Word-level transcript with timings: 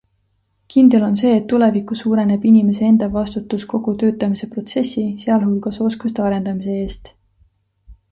Kindel 0.73 1.03
on 1.07 1.17
see, 1.19 1.33
et 1.39 1.43
tulevikus 1.51 1.99
suureneb 2.03 2.47
inimese 2.51 2.87
enda 2.87 3.09
vastutus 3.17 3.67
kogu 3.73 3.93
töötamise 4.05 4.49
protsessi, 4.55 5.05
sealhulgas 5.25 5.79
oskuste 5.89 6.25
arendamise 6.29 6.79
eest. 6.87 7.13